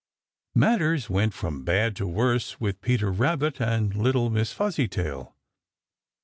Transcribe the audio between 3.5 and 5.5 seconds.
and little Miss Fuzzytail.